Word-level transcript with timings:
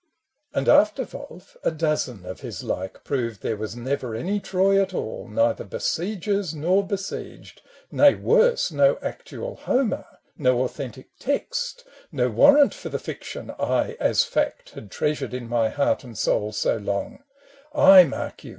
\ 0.29 0.53
And, 0.55 0.67
after 0.67 1.03
Wolf, 1.03 1.55
a 1.63 1.69
dozen 1.69 2.25
of 2.25 2.39
his 2.41 2.63
like 2.63 3.03
Proved 3.03 3.43
there 3.43 3.55
was 3.55 3.75
never 3.75 4.15
any 4.15 4.39
Troy 4.39 4.81
at 4.81 4.95
all, 4.95 5.27
Neither 5.27 5.63
Besiegers 5.63 6.55
nor 6.55 6.83
Besieged,— 6.83 7.61
nay, 7.91 8.15
worse,— 8.15 8.71
No 8.71 8.97
actual 9.03 9.57
Homer, 9.57 10.07
no 10.35 10.63
authentic 10.63 11.09
text, 11.19 11.83
I 12.11 12.25
128 12.25 12.33
ASOLANDO: 12.33 12.33
No 12.33 12.41
warrant 12.41 12.73
for 12.73 12.89
the 12.89 12.97
fiction 12.97 13.51
I, 13.59 13.95
as 13.99 14.23
fact, 14.23 14.71
Had 14.71 14.89
treasured 14.89 15.35
in 15.35 15.47
my 15.47 15.69
heart 15.69 16.03
and 16.03 16.17
soul 16.17 16.51
so 16.51 16.77
long— 16.77 17.19
Ay, 17.75 18.03
mark 18.05 18.43
you 18.43 18.49